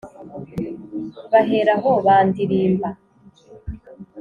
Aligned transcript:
Bahera 1.31 1.73
aho 1.77 1.91
bandirimba 2.05 2.89